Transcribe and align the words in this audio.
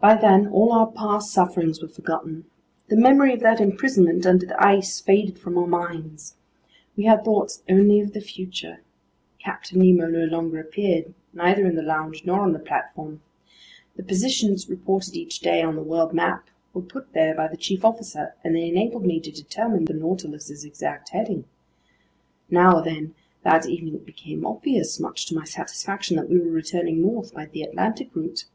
By 0.00 0.16
then 0.16 0.48
all 0.48 0.72
our 0.72 0.88
past 0.90 1.32
sufferings 1.32 1.80
were 1.80 1.86
forgotten. 1.86 2.46
The 2.88 2.96
memory 2.96 3.32
of 3.34 3.38
that 3.42 3.60
imprisonment 3.60 4.26
under 4.26 4.44
the 4.46 4.60
ice 4.60 4.98
faded 4.98 5.38
from 5.38 5.56
our 5.56 5.68
minds. 5.68 6.34
We 6.96 7.04
had 7.04 7.24
thoughts 7.24 7.62
only 7.68 8.00
of 8.00 8.14
the 8.14 8.20
future. 8.20 8.80
Captain 9.38 9.78
Nemo 9.78 10.08
no 10.08 10.24
longer 10.24 10.58
appeared, 10.58 11.14
neither 11.32 11.68
in 11.68 11.76
the 11.76 11.84
lounge 11.84 12.24
nor 12.24 12.40
on 12.40 12.52
the 12.52 12.58
platform. 12.58 13.22
The 13.94 14.02
positions 14.02 14.68
reported 14.68 15.14
each 15.14 15.38
day 15.38 15.62
on 15.62 15.76
the 15.76 15.84
world 15.84 16.12
map 16.12 16.48
were 16.72 16.82
put 16.82 17.12
there 17.12 17.32
by 17.36 17.46
the 17.46 17.56
chief 17.56 17.84
officer, 17.84 18.34
and 18.42 18.56
they 18.56 18.68
enabled 18.68 19.06
me 19.06 19.20
to 19.20 19.30
determine 19.30 19.84
the 19.84 19.94
Nautilus's 19.94 20.64
exact 20.64 21.10
heading. 21.10 21.44
Now 22.50 22.80
then, 22.80 23.14
that 23.44 23.66
evening 23.68 23.94
it 23.94 24.04
became 24.04 24.44
obvious, 24.44 24.98
much 24.98 25.26
to 25.26 25.34
my 25.36 25.44
satisfaction, 25.44 26.16
that 26.16 26.28
we 26.28 26.40
were 26.40 26.50
returning 26.50 27.00
north 27.00 27.32
by 27.32 27.46
the 27.46 27.62
Atlantic 27.62 28.10
route. 28.16 28.46